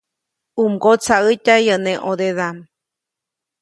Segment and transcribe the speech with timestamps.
[0.61, 2.57] U mgotsaʼätya yäʼ neʼ ʼõdedaʼm.